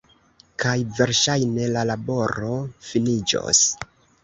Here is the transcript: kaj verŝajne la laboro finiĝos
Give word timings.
kaj 0.63 0.71
verŝajne 0.99 1.67
la 1.77 1.85
laboro 1.91 2.51
finiĝos 2.89 3.65